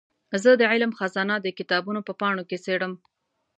[0.43, 2.93] زه د علم خزانه د کتابونو په پاڼو کې څېړم.